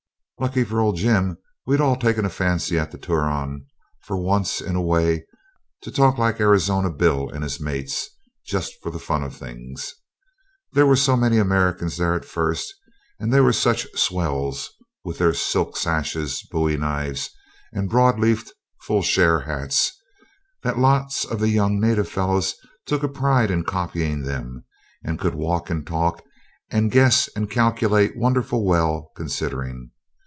[0.39, 3.67] Lucky for old Jim we'd all taken a fancy at the Turon,
[4.01, 5.23] for once in a way,
[5.83, 8.09] to talk like Arizona Bill and his mates,
[8.43, 9.75] just for the fun of the thing.
[10.73, 12.73] There were so many Americans there at first,
[13.19, 14.71] and they were such swells,
[15.03, 17.29] with their silk sashes, bowie knives,
[17.71, 19.91] and broad leafed 'full share' hats,
[20.63, 22.55] that lots of the young native fellows
[22.87, 24.63] took a pride in copying them,
[25.03, 26.23] and could walk and talk
[26.71, 29.91] and guess and calculate wonderful well considering.